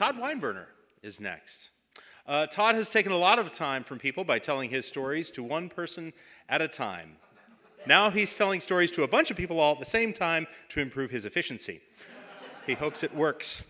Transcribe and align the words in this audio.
Todd 0.00 0.16
Wineburner 0.16 0.64
is 1.02 1.20
next. 1.20 1.72
Uh, 2.26 2.46
Todd 2.46 2.74
has 2.74 2.88
taken 2.88 3.12
a 3.12 3.18
lot 3.18 3.38
of 3.38 3.52
time 3.52 3.84
from 3.84 3.98
people 3.98 4.24
by 4.24 4.38
telling 4.38 4.70
his 4.70 4.88
stories 4.88 5.30
to 5.32 5.42
one 5.42 5.68
person 5.68 6.14
at 6.48 6.62
a 6.62 6.68
time. 6.68 7.16
Now 7.86 8.08
he's 8.08 8.34
telling 8.34 8.60
stories 8.60 8.90
to 8.92 9.02
a 9.02 9.08
bunch 9.08 9.30
of 9.30 9.36
people 9.36 9.60
all 9.60 9.74
at 9.74 9.78
the 9.78 9.84
same 9.84 10.14
time 10.14 10.46
to 10.70 10.80
improve 10.80 11.10
his 11.10 11.26
efficiency. 11.26 11.82
He 12.66 12.72
hopes 12.72 13.02
it 13.02 13.14
works. 13.14 13.62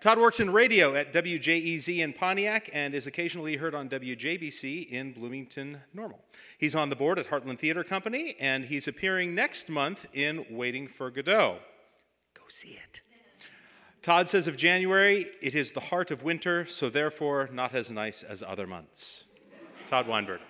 Todd 0.00 0.18
works 0.18 0.38
in 0.38 0.52
radio 0.52 0.94
at 0.94 1.12
WJEZ 1.12 1.98
in 1.98 2.12
Pontiac 2.12 2.70
and 2.72 2.94
is 2.94 3.08
occasionally 3.08 3.56
heard 3.56 3.74
on 3.74 3.88
WJBC 3.88 4.88
in 4.88 5.12
Bloomington 5.12 5.78
Normal. 5.92 6.20
He's 6.56 6.76
on 6.76 6.88
the 6.88 6.94
board 6.94 7.18
at 7.18 7.26
Heartland 7.26 7.58
Theater 7.58 7.82
Company 7.82 8.36
and 8.38 8.66
he's 8.66 8.86
appearing 8.86 9.34
next 9.34 9.68
month 9.68 10.06
in 10.12 10.46
Waiting 10.50 10.86
for 10.86 11.10
Godot. 11.10 11.58
Go 12.32 12.42
see 12.46 12.78
it. 12.80 13.00
Todd 14.02 14.28
says 14.28 14.46
of 14.46 14.56
January, 14.56 15.26
it 15.42 15.54
is 15.54 15.72
the 15.72 15.80
heart 15.80 16.10
of 16.10 16.22
winter, 16.22 16.64
so 16.64 16.88
therefore 16.88 17.50
not 17.52 17.74
as 17.74 17.90
nice 17.90 18.22
as 18.22 18.42
other 18.42 18.66
months. 18.66 19.24
Todd 19.86 20.06
Weinberg. 20.06 20.40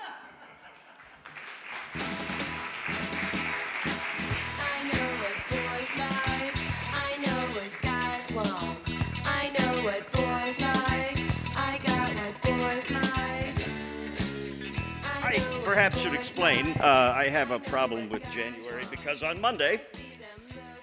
I 15.20 15.60
perhaps 15.64 15.98
should 15.98 16.14
explain. 16.14 16.72
Uh, 16.80 17.12
I 17.16 17.28
have 17.28 17.50
a 17.50 17.58
problem 17.58 18.08
with 18.08 18.22
January 18.30 18.84
because 18.90 19.22
on 19.22 19.40
Monday 19.40 19.80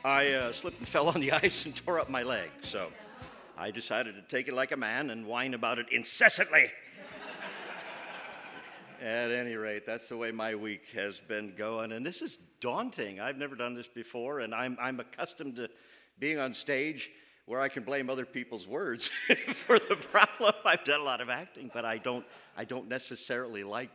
I 0.06 0.34
uh, 0.34 0.52
slipped 0.52 0.78
and 0.78 0.88
fell 0.96 1.08
on 1.10 1.20
the 1.20 1.32
ice 1.32 1.66
and 1.66 1.76
tore 1.76 2.00
up 2.00 2.10
my 2.10 2.22
leg. 2.22 2.52
So 2.62 2.90
I 3.58 3.72
decided 3.72 4.14
to 4.14 4.22
take 4.22 4.48
it 4.48 4.54
like 4.54 4.72
a 4.72 4.78
man 4.78 5.10
and 5.10 5.26
whine 5.26 5.56
about 5.56 5.80
it 5.80 5.88
incessantly. 5.92 6.72
At 9.02 9.32
any 9.32 9.56
rate, 9.56 9.84
that's 9.84 10.08
the 10.08 10.16
way 10.16 10.32
my 10.32 10.54
week 10.54 10.90
has 10.94 11.20
been 11.20 11.56
going. 11.58 11.92
And 11.92 12.06
this 12.06 12.22
is 12.22 12.38
daunting. 12.62 13.20
I've 13.20 13.38
never 13.38 13.56
done 13.56 13.74
this 13.74 13.88
before, 13.88 14.42
and 14.42 14.54
I'm, 14.54 14.78
I'm 14.80 15.00
accustomed 15.00 15.56
to 15.56 15.70
being 16.20 16.38
on 16.38 16.54
stage 16.54 17.10
where 17.48 17.60
I 17.60 17.68
can 17.68 17.82
blame 17.82 18.08
other 18.08 18.26
people's 18.26 18.68
words 18.68 19.08
for 19.48 19.80
the 19.80 19.96
problem. 19.96 20.54
I've 20.66 20.84
done 20.84 21.00
a 21.00 21.04
lot 21.04 21.20
of 21.20 21.30
acting, 21.30 21.72
but 21.74 21.84
I 21.84 21.98
don't, 21.98 22.26
I 22.56 22.64
don't 22.64 22.88
necessarily 22.88 23.64
like 23.64 23.90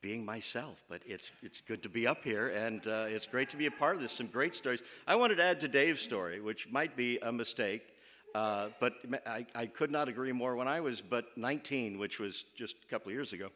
being 0.00 0.24
myself. 0.24 0.84
But 0.88 1.02
it's, 1.06 1.30
it's 1.42 1.60
good 1.60 1.82
to 1.82 1.88
be 1.88 2.06
up 2.06 2.24
here, 2.24 2.48
and 2.48 2.86
uh, 2.86 3.06
it's 3.08 3.26
great 3.26 3.50
to 3.50 3.56
be 3.56 3.66
a 3.66 3.70
part 3.70 3.96
of 3.96 4.02
this. 4.02 4.12
Some 4.12 4.26
great 4.26 4.54
stories. 4.54 4.82
I 5.06 5.16
wanted 5.16 5.36
to 5.36 5.44
add 5.44 5.60
to 5.60 5.68
Dave's 5.68 6.00
story, 6.00 6.40
which 6.40 6.68
might 6.70 6.96
be 6.96 7.18
a 7.18 7.32
mistake, 7.32 7.82
uh, 8.34 8.68
but 8.80 8.94
I, 9.26 9.46
I 9.54 9.66
could 9.66 9.90
not 9.90 10.08
agree 10.08 10.32
more. 10.32 10.56
When 10.56 10.68
I 10.68 10.80
was 10.80 11.00
but 11.00 11.26
19, 11.36 11.98
which 11.98 12.18
was 12.18 12.44
just 12.56 12.76
a 12.84 12.90
couple 12.90 13.10
of 13.10 13.14
years 13.14 13.32
ago, 13.32 13.48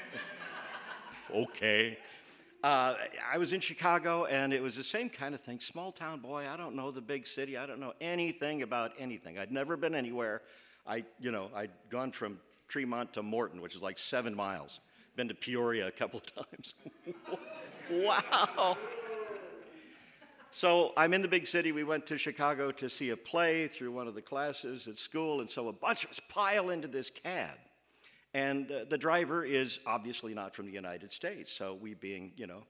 okay. 1.34 1.98
Uh, 2.62 2.94
I 3.32 3.38
was 3.38 3.54
in 3.54 3.60
Chicago, 3.60 4.26
and 4.26 4.52
it 4.52 4.62
was 4.62 4.76
the 4.76 4.84
same 4.84 5.08
kind 5.08 5.34
of 5.34 5.40
thing. 5.40 5.60
Small 5.60 5.92
town 5.92 6.20
boy. 6.20 6.46
I 6.46 6.56
don't 6.56 6.76
know 6.76 6.90
the 6.90 7.00
big 7.00 7.26
city. 7.26 7.56
I 7.56 7.66
don't 7.66 7.80
know 7.80 7.94
anything 8.00 8.62
about 8.62 8.92
anything. 8.98 9.38
I'd 9.38 9.50
never 9.50 9.76
been 9.76 9.94
anywhere. 9.94 10.42
I, 10.86 11.04
you 11.18 11.30
know, 11.30 11.50
I'd 11.54 11.70
gone 11.88 12.12
from 12.12 12.38
Tremont 12.68 13.14
to 13.14 13.22
Morton, 13.22 13.62
which 13.62 13.74
is 13.74 13.82
like 13.82 13.98
seven 13.98 14.34
miles 14.34 14.78
been 15.16 15.28
to 15.28 15.34
Peoria 15.34 15.86
a 15.86 15.90
couple 15.90 16.20
of 16.20 16.34
times. 16.50 16.74
wow. 17.90 18.76
So 20.52 20.92
I'm 20.96 21.14
in 21.14 21.22
the 21.22 21.28
big 21.28 21.46
city. 21.46 21.70
We 21.70 21.84
went 21.84 22.06
to 22.06 22.18
Chicago 22.18 22.72
to 22.72 22.88
see 22.88 23.10
a 23.10 23.16
play 23.16 23.68
through 23.68 23.92
one 23.92 24.08
of 24.08 24.14
the 24.14 24.22
classes 24.22 24.88
at 24.88 24.96
school, 24.96 25.40
and 25.40 25.48
so 25.48 25.68
a 25.68 25.72
bunch 25.72 26.04
of 26.04 26.10
us 26.10 26.20
pile 26.28 26.70
into 26.70 26.88
this 26.88 27.08
cab. 27.08 27.56
And 28.34 28.70
uh, 28.70 28.84
the 28.88 28.98
driver 28.98 29.44
is 29.44 29.78
obviously 29.86 30.34
not 30.34 30.54
from 30.54 30.66
the 30.66 30.72
United 30.72 31.12
States. 31.12 31.52
So 31.52 31.74
we, 31.74 31.94
being, 31.94 32.32
you 32.36 32.46
know, 32.46 32.64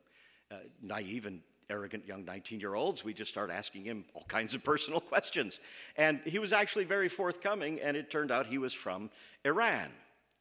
uh, 0.50 0.56
naive 0.82 1.26
and 1.26 1.41
arrogant 1.70 2.06
young 2.06 2.25
19 2.25 2.60
year 2.60 2.75
olds, 2.75 3.04
we 3.04 3.15
just 3.15 3.31
start 3.31 3.50
asking 3.50 3.84
him 3.84 4.04
all 4.15 4.25
kinds 4.28 4.54
of 4.54 4.65
personal 4.65 5.00
questions. 5.12 5.60
And 5.97 6.20
he 6.25 6.38
was 6.38 6.53
actually 6.53 6.84
very 6.84 7.09
forthcoming, 7.09 7.81
and 7.81 7.97
it 7.97 8.10
turned 8.10 8.31
out 8.31 8.47
he 8.47 8.59
was 8.59 8.75
from 8.75 9.10
Iran. 9.44 9.88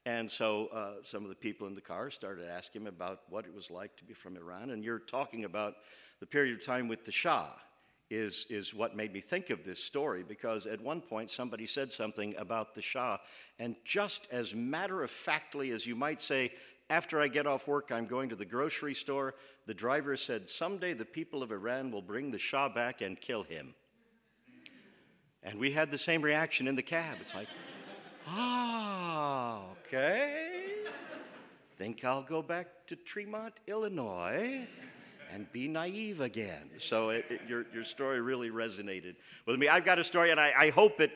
And 0.05 0.29
so 0.29 0.67
uh, 0.67 0.91
some 1.03 1.23
of 1.23 1.29
the 1.29 1.35
people 1.35 1.67
in 1.67 1.75
the 1.75 1.81
car 1.81 2.09
started 2.09 2.47
asking 2.49 2.81
him 2.81 2.87
about 2.87 3.21
what 3.29 3.45
it 3.45 3.53
was 3.53 3.69
like 3.69 3.95
to 3.97 4.03
be 4.03 4.13
from 4.13 4.37
Iran. 4.37 4.71
And 4.71 4.83
you're 4.83 4.99
talking 4.99 5.45
about 5.45 5.75
the 6.19 6.25
period 6.25 6.57
of 6.57 6.65
time 6.65 6.87
with 6.87 7.05
the 7.05 7.11
Shah, 7.11 7.49
is, 8.09 8.45
is 8.49 8.73
what 8.73 8.95
made 8.95 9.13
me 9.13 9.21
think 9.21 9.49
of 9.49 9.63
this 9.63 9.83
story 9.83 10.23
because 10.27 10.65
at 10.65 10.81
one 10.81 11.01
point 11.01 11.29
somebody 11.29 11.67
said 11.67 11.91
something 11.91 12.35
about 12.37 12.73
the 12.73 12.81
Shah. 12.81 13.17
And 13.59 13.75
just 13.85 14.27
as 14.31 14.55
matter 14.55 15.03
of 15.03 15.11
factly 15.11 15.71
as 15.71 15.85
you 15.85 15.95
might 15.95 16.21
say, 16.21 16.51
after 16.89 17.21
I 17.21 17.27
get 17.27 17.45
off 17.45 17.67
work, 17.67 17.91
I'm 17.91 18.07
going 18.07 18.29
to 18.29 18.35
the 18.35 18.45
grocery 18.45 18.95
store, 18.95 19.35
the 19.67 19.75
driver 19.75 20.17
said, 20.17 20.49
Someday 20.49 20.93
the 20.93 21.05
people 21.05 21.43
of 21.43 21.51
Iran 21.51 21.91
will 21.91 22.01
bring 22.01 22.31
the 22.31 22.39
Shah 22.39 22.67
back 22.67 23.01
and 23.01 23.19
kill 23.19 23.43
him. 23.43 23.75
And 25.43 25.59
we 25.59 25.71
had 25.71 25.91
the 25.91 25.97
same 25.97 26.23
reaction 26.23 26.67
in 26.67 26.75
the 26.75 26.81
cab. 26.81 27.17
It's 27.21 27.35
like, 27.35 27.47
ah, 28.29 29.61
okay. 29.71 30.67
Think 31.77 32.03
I'll 32.03 32.23
go 32.23 32.41
back 32.41 32.67
to 32.87 32.95
Tremont, 32.95 33.53
Illinois 33.67 34.67
and 35.31 35.51
be 35.51 35.67
naive 35.67 36.21
again. 36.21 36.69
So 36.79 37.09
it, 37.09 37.25
it, 37.29 37.41
your, 37.47 37.65
your 37.73 37.83
story 37.83 38.19
really 38.19 38.49
resonated 38.49 39.15
with 39.45 39.59
me. 39.59 39.67
I've 39.67 39.85
got 39.85 39.99
a 39.99 40.03
story, 40.03 40.31
and 40.31 40.39
I, 40.39 40.53
I 40.57 40.69
hope 40.71 40.99
it 40.99 41.11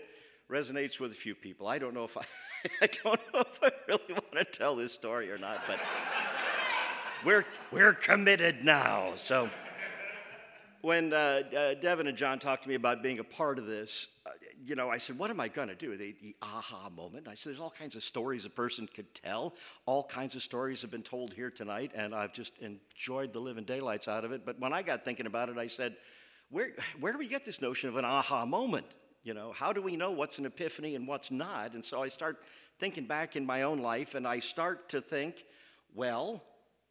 resonates 0.50 1.00
with 1.00 1.12
a 1.12 1.16
few 1.16 1.36
people. 1.36 1.68
I 1.68 1.80
don't 1.80 1.94
know 1.94 2.04
if 2.04 2.18
I, 2.18 2.22
I 2.82 2.88
don't 3.04 3.20
know 3.34 3.42
if 3.42 3.60
I 3.62 3.72
really 3.88 4.14
want 4.14 4.34
to 4.34 4.46
tell 4.46 4.76
this 4.76 4.94
story 4.94 5.32
or 5.32 5.38
not, 5.38 5.64
but 5.68 5.80
we're, 7.26 7.46
we're 7.72 7.94
committed 7.94 8.64
now. 8.64 9.14
So 9.16 9.50
when 10.84 11.14
uh, 11.14 11.44
uh, 11.58 11.74
Devin 11.76 12.08
and 12.08 12.18
John 12.18 12.40
talked 12.40 12.64
to 12.64 12.70
me 12.70 12.76
about 12.76 13.02
being 13.02 13.20
a 13.20 13.24
part 13.24 13.58
of 13.58 13.66
this, 13.66 14.10
uh, 14.26 14.32
you 14.62 14.76
know, 14.76 14.90
I 14.90 14.98
said, 14.98 15.18
what 15.18 15.30
am 15.30 15.40
I 15.40 15.48
going 15.48 15.70
to 15.70 15.76
do? 15.76 15.96
The, 15.96 16.14
the 16.22 16.36
aha 16.42 16.90
moment. 16.90 17.30
I 17.30 17.36
said, 17.36 17.52
there's 17.52 17.62
all 17.62 17.72
kinds 17.72 17.96
of 17.96 18.04
stories 18.04 18.44
a 18.44 18.50
person 18.50 18.90
could 18.94 19.16
tell. 19.16 19.54
All 19.86 20.04
kinds 20.04 20.36
of 20.36 20.44
stories 20.44 20.82
have 20.82 20.92
been 20.92 21.02
told 21.02 21.32
here 21.32 21.50
tonight, 21.50 21.94
and 21.96 22.14
I've 22.14 22.34
just 22.34 22.52
enjoyed 22.60 23.32
the 23.32 23.40
living 23.40 23.64
daylights 23.64 24.10
out 24.10 24.26
of 24.26 24.34
it. 24.34 24.46
But 24.46 24.60
when 24.60 24.74
I 24.74 24.82
got 24.82 25.06
thinking 25.06 25.26
about 25.26 25.48
it, 25.48 25.58
I 25.58 25.68
said, 25.68 25.96
where, 26.50 26.74
where 27.00 27.14
do 27.14 27.18
we 27.18 27.30
get 27.30 27.46
this 27.46 27.62
notion 27.62 27.88
of 27.88 27.96
an 27.96 28.04
aha 28.04 28.46
moment? 28.46 28.88
You 29.24 29.34
know, 29.34 29.54
how 29.54 29.72
do 29.72 29.82
we 29.82 29.96
know 29.96 30.12
what's 30.12 30.38
an 30.38 30.46
epiphany 30.46 30.96
and 30.96 31.08
what's 31.08 31.32
not? 31.32 31.76
And 31.76 31.86
so 31.86 32.04
I 32.04 32.10
start 32.10 32.44
thinking 32.78 33.06
back 33.06 33.38
in 33.38 33.46
my 33.46 33.62
own 33.62 33.80
life, 33.80 34.16
and 34.16 34.28
I 34.28 34.40
start 34.40 34.90
to 34.90 35.00
think, 35.00 35.46
well, 35.96 36.44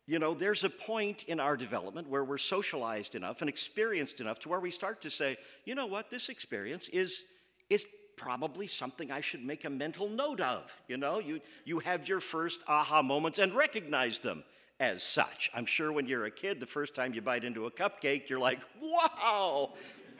you 0.06 0.18
know, 0.18 0.34
there's 0.34 0.64
a 0.64 0.70
point 0.70 1.24
in 1.24 1.38
our 1.38 1.56
development 1.56 2.08
where 2.08 2.24
we're 2.24 2.38
socialized 2.38 3.14
enough 3.14 3.40
and 3.40 3.48
experienced 3.48 4.20
enough 4.20 4.40
to 4.40 4.48
where 4.48 4.60
we 4.60 4.70
start 4.70 5.02
to 5.02 5.10
say, 5.10 5.36
you 5.64 5.74
know 5.74 5.86
what, 5.86 6.10
this 6.10 6.28
experience 6.28 6.88
is 6.88 7.22
is 7.70 7.86
probably 8.16 8.66
something 8.66 9.10
I 9.10 9.20
should 9.20 9.44
make 9.44 9.64
a 9.64 9.70
mental 9.70 10.08
note 10.08 10.40
of. 10.40 10.70
You 10.86 10.96
know, 10.96 11.18
you, 11.18 11.40
you 11.64 11.78
have 11.80 12.08
your 12.08 12.20
first 12.20 12.62
aha 12.68 13.02
moments 13.02 13.38
and 13.38 13.54
recognize 13.54 14.20
them 14.20 14.44
as 14.78 15.02
such. 15.02 15.50
I'm 15.54 15.66
sure 15.66 15.92
when 15.92 16.06
you're 16.06 16.24
a 16.24 16.30
kid, 16.30 16.60
the 16.60 16.66
first 16.66 16.94
time 16.94 17.14
you 17.14 17.22
bite 17.22 17.44
into 17.44 17.66
a 17.66 17.70
cupcake, 17.70 18.28
you're 18.28 18.38
like, 18.38 18.62
wow! 18.80 19.72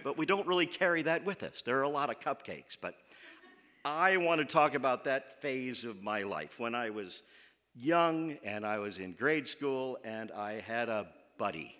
But 0.03 0.17
we 0.17 0.27
don't 0.27 0.47
really 0.47 0.67
carry 0.67 1.03
that 1.03 1.25
with 1.25 1.43
us. 1.43 1.63
There 1.63 1.79
are 1.79 1.83
a 1.83 1.89
lot 1.89 2.11
of 2.11 2.21
cupcakes, 2.21 2.77
but 2.81 2.95
I 3.85 4.17
want 4.17 4.41
to 4.41 4.45
talk 4.45 4.75
about 4.75 5.05
that 5.05 5.41
phase 5.43 5.85
of 5.85 6.03
my 6.03 6.23
life 6.23 6.59
when 6.59 6.75
I 6.75 6.91
was 6.91 7.23
young 7.75 8.37
and 8.45 8.67
I 8.67 8.79
was 8.79 8.99
in 8.99 9.13
grade 9.13 9.47
school 9.47 9.99
and 10.05 10.31
I 10.33 10.61
had 10.61 10.89
a 10.89 11.07
buddy. 11.39 11.75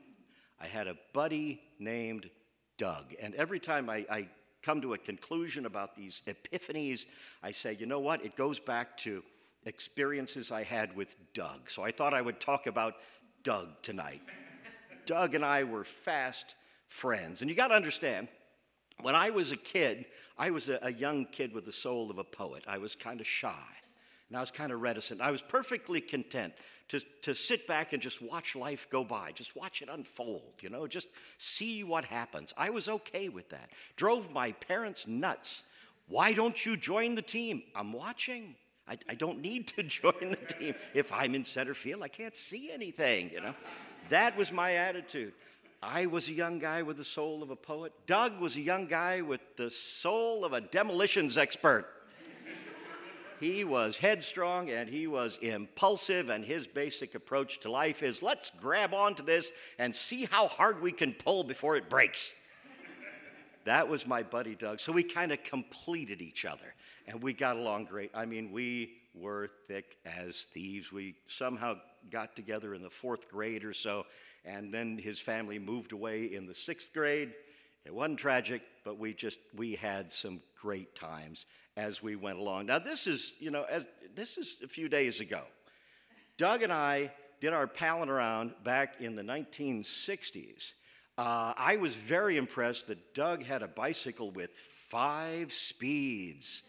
I 0.61 0.67
had 0.67 0.87
a 0.87 0.97
buddy 1.13 1.61
named 1.79 2.31
Doug. 2.79 3.15
And 3.21 3.35
every 3.35 3.61
time 3.61 3.91
I, 3.91 4.07
I 4.11 4.29
come 4.63 4.81
to 4.81 4.95
a 4.95 4.99
conclusion 4.99 5.67
about 5.67 5.97
these 5.97 6.23
epiphanies, 6.27 7.05
I 7.43 7.53
say, 7.53 7.77
you 7.79 7.87
know 7.87 8.01
what? 8.01 8.25
It 8.25 8.37
goes 8.37 8.61
back 8.61 8.97
to 8.99 9.23
experiences 9.65 10.51
I 10.51 10.63
had 10.63 10.97
with 10.97 11.17
Doug. 11.35 11.69
So 11.69 11.83
I 11.83 11.91
thought 11.91 12.15
I 12.15 12.23
would 12.23 12.41
talk 12.41 12.67
about 12.67 12.95
Doug 13.43 13.69
tonight. 13.83 14.23
Doug 15.07 15.35
and 15.35 15.45
I 15.45 15.65
were 15.65 15.85
fast 15.85 16.55
friends. 16.89 17.41
And 17.41 17.51
you 17.51 17.57
got 17.57 17.69
to 17.69 17.75
understand, 17.75 18.29
when 19.01 19.15
I 19.15 19.31
was 19.31 19.51
a 19.51 19.57
kid, 19.57 20.07
I 20.39 20.51
was 20.51 20.69
a, 20.69 20.79
a, 20.83 20.93
young 20.93 21.27
kid 21.27 21.53
with 21.53 21.65
the 21.65 21.73
soul 21.73 22.11
of 22.11 22.19
a 22.19 22.25
poet. 22.25 22.65
I 22.69 22.79
was 22.79 22.95
kind 22.95 23.21
of 23.21 23.27
shy 23.27 23.65
and 24.33 24.39
I 24.39 24.41
was 24.41 24.51
kind 24.51 24.73
of 24.73 24.81
reticent. 24.81 25.21
I 25.21 25.31
was 25.31 25.43
perfectly 25.43 26.01
content 26.01 26.55
to, 26.89 27.01
to 27.21 27.35
sit 27.35 27.67
back 27.67 27.93
and 27.93 28.01
just 28.01 28.23
watch 28.23 28.57
life 28.57 28.89
go 28.89 29.05
by, 29.05 29.33
just 29.33 29.55
watch 29.55 29.83
it 29.83 29.91
unfold, 29.93 30.55
you 30.63 30.71
know, 30.71 30.87
just 30.87 31.09
see 31.37 31.85
what 31.85 32.07
happens. 32.07 32.55
I 32.57 32.71
was 32.71 32.89
okay 32.89 33.29
with 33.29 33.51
that. 33.51 33.69
Drove 33.95 34.33
my 34.33 34.53
parents 34.53 35.07
nuts. 35.07 35.65
Why 36.09 36.33
don't 36.33 36.65
you 36.65 36.79
join 36.79 37.15
the 37.15 37.21
team? 37.21 37.63
I'm 37.77 37.93
watching. 37.93 38.55
I, 38.89 38.97
I 39.07 39.17
don't 39.17 39.43
need 39.43 39.69
to 39.69 39.83
join 40.01 40.15
the 40.31 40.55
team. 40.55 40.77
If 40.95 41.13
I'm 41.13 41.35
in 41.35 41.45
center 41.45 41.75
field, 41.75 42.03
I 42.03 42.09
can't 42.09 42.35
see 42.35 42.73
anything, 42.73 43.31
you 43.35 43.43
know. 43.43 43.55
That 44.09 44.35
was 44.39 44.51
my 44.51 44.77
attitude. 44.77 45.35
I 45.83 46.07
was 46.07 46.29
a 46.29 46.33
young 46.33 46.59
guy 46.59 46.81
with 46.81 46.97
the 46.97 47.05
soul 47.05 47.43
of 47.43 47.51
a 47.51 47.57
poet. 47.57 47.93
Doug 48.07 48.41
was 48.41 48.57
a 48.57 48.63
young 48.63 48.87
guy 48.87 49.21
with 49.21 49.43
the 49.57 49.69
soul 49.69 50.47
of 50.47 50.55
a 50.55 50.63
demolitions 50.63 51.37
expert. 51.37 51.87
He 53.43 53.65
was 53.65 53.97
headstrong 53.97 54.71
and 54.71 54.89
he 54.89 55.09
was 55.09 55.37
impulsive, 55.43 56.31
and 56.31 56.45
his 56.45 56.69
basic 56.69 57.17
approach 57.17 57.59
to 57.61 57.71
life 57.71 58.03
is 58.03 58.23
let's 58.23 58.51
grab 58.61 58.95
onto 58.95 59.25
this 59.25 59.51
and 59.79 59.95
see 59.95 60.27
how 60.31 60.47
hard 60.47 60.81
we 60.81 60.93
can 60.93 61.13
pull 61.13 61.43
before 61.43 61.77
it 61.77 61.91
breaks. 61.91 62.31
that 63.65 63.89
was 63.89 64.07
my 64.07 64.23
buddy 64.23 64.55
Doug. 64.55 64.79
So 64.79 64.93
we 64.93 65.03
kind 65.03 65.33
of 65.33 65.43
completed 65.43 66.23
each 66.23 66.45
other 66.45 66.75
and 67.09 67.21
we 67.21 67.33
got 67.33 67.57
along 67.57 67.87
great. 67.87 68.13
I 68.15 68.27
mean, 68.27 68.53
we 68.53 68.93
were 69.13 69.51
thick 69.67 69.97
as 70.07 70.45
thieves. 70.45 70.93
We 70.93 71.17
somehow 71.27 71.75
got 72.11 72.37
together 72.37 72.75
in 72.75 72.83
the 72.83 72.91
fourth 72.91 73.29
grade 73.29 73.65
or 73.65 73.73
so 73.73 74.07
and 74.45 74.73
then 74.73 74.99
his 74.99 75.21
family 75.21 75.59
moved 75.59 75.93
away 75.93 76.25
in 76.25 76.47
the 76.47 76.55
sixth 76.55 76.93
grade. 76.93 77.33
It 77.85 77.95
wasn't 77.95 78.19
tragic, 78.19 78.63
but 78.85 78.99
we 78.99 79.13
just 79.13 79.41
we 79.55 79.75
had 79.75 80.13
some 80.13 80.41
great 80.61 80.95
times 80.95 81.47
as 81.77 82.03
we 82.03 82.17
went 82.17 82.39
along. 82.39 82.67
Now 82.67 82.79
this 82.79 83.07
is 83.07 83.35
you 83.39 83.51
know 83.51 83.65
as 83.65 83.87
this 84.15 84.39
is 84.39 84.57
a 84.63 84.69
few 84.69 84.89
days 84.89 85.21
ago. 85.21 85.43
Doug 86.37 86.63
and 86.63 86.73
I 86.73 87.13
did 87.41 87.53
our 87.53 87.67
palling 87.67 88.09
around 88.09 88.53
back 88.63 89.01
in 89.01 89.17
the 89.17 89.23
1960s. 89.23 90.75
Uh, 91.19 91.53
I 91.57 91.77
was 91.77 91.95
very 91.95 92.37
impressed 92.37 92.87
that 92.87 93.15
Doug 93.15 93.43
had 93.43 93.63
a 93.63 93.69
bicycle 93.69 94.31
with 94.31 94.53
five 94.53 95.53
speeds. 95.53 96.63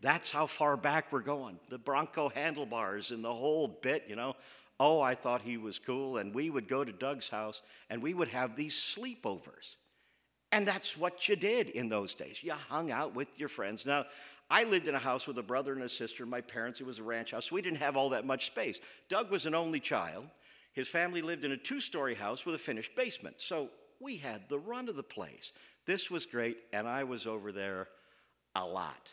That's 0.00 0.30
how 0.30 0.46
far 0.46 0.76
back 0.76 1.12
we're 1.12 1.20
going. 1.20 1.58
The 1.68 1.78
Bronco 1.78 2.30
handlebars 2.30 3.10
and 3.10 3.24
the 3.24 3.32
whole 3.32 3.68
bit, 3.68 4.04
you 4.08 4.16
know. 4.16 4.34
Oh, 4.78 5.00
I 5.00 5.14
thought 5.14 5.42
he 5.42 5.56
was 5.56 5.78
cool. 5.78 6.16
And 6.16 6.34
we 6.34 6.50
would 6.50 6.68
go 6.68 6.84
to 6.84 6.92
Doug's 6.92 7.28
house 7.28 7.62
and 7.88 8.02
we 8.02 8.12
would 8.12 8.28
have 8.28 8.56
these 8.56 8.74
sleepovers. 8.74 9.76
And 10.56 10.66
that's 10.66 10.96
what 10.96 11.28
you 11.28 11.36
did 11.36 11.68
in 11.68 11.90
those 11.90 12.14
days. 12.14 12.42
You 12.42 12.54
hung 12.70 12.90
out 12.90 13.14
with 13.14 13.38
your 13.38 13.50
friends. 13.50 13.84
Now, 13.84 14.06
I 14.48 14.64
lived 14.64 14.88
in 14.88 14.94
a 14.94 14.98
house 14.98 15.26
with 15.26 15.36
a 15.36 15.42
brother 15.42 15.74
and 15.74 15.82
a 15.82 15.88
sister. 15.88 16.24
My 16.24 16.40
parents, 16.40 16.80
it 16.80 16.86
was 16.86 16.98
a 16.98 17.02
ranch 17.02 17.32
house. 17.32 17.50
So 17.50 17.54
we 17.56 17.60
didn't 17.60 17.80
have 17.80 17.94
all 17.94 18.08
that 18.08 18.24
much 18.24 18.46
space. 18.46 18.80
Doug 19.10 19.30
was 19.30 19.44
an 19.44 19.54
only 19.54 19.80
child. 19.80 20.24
His 20.72 20.88
family 20.88 21.20
lived 21.20 21.44
in 21.44 21.52
a 21.52 21.58
two 21.58 21.78
story 21.78 22.14
house 22.14 22.46
with 22.46 22.54
a 22.54 22.58
finished 22.58 22.96
basement. 22.96 23.38
So 23.38 23.68
we 24.00 24.16
had 24.16 24.48
the 24.48 24.58
run 24.58 24.88
of 24.88 24.96
the 24.96 25.02
place. 25.02 25.52
This 25.84 26.10
was 26.10 26.24
great, 26.24 26.56
and 26.72 26.88
I 26.88 27.04
was 27.04 27.26
over 27.26 27.52
there 27.52 27.88
a 28.54 28.64
lot. 28.64 29.12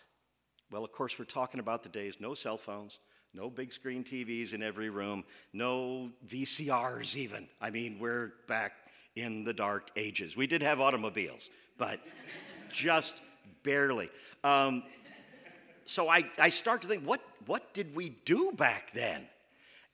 Well, 0.72 0.86
of 0.86 0.94
course, 0.94 1.20
we're 1.20 1.26
talking 1.26 1.60
about 1.60 1.84
the 1.84 1.90
days 1.90 2.22
no 2.22 2.36
cell 2.36 2.58
phones, 2.58 3.00
no 3.34 3.50
big 3.50 3.74
screen 3.74 4.06
TVs 4.06 4.54
in 4.54 4.64
every 4.64 4.90
room, 4.90 5.26
no 5.52 6.10
VCRs 6.26 7.18
even. 7.18 7.50
I 7.60 7.70
mean, 7.70 7.98
we're 8.00 8.32
back 8.48 8.72
in 9.16 9.44
the 9.44 9.54
dark 9.54 9.90
ages. 9.96 10.36
We 10.36 10.48
did 10.48 10.62
have 10.62 10.80
automobiles, 10.80 11.50
but 11.78 12.00
just 12.72 13.22
barely. 13.64 14.10
Um, 14.44 14.84
so 15.86 16.10
I, 16.10 16.26
I 16.40 16.50
start 16.50 16.82
to 16.84 16.88
think, 16.88 17.04
what, 17.04 17.22
what 17.46 17.74
did 17.74 17.96
we 17.96 18.10
do 18.26 18.52
back 18.52 18.92
then? 18.94 19.28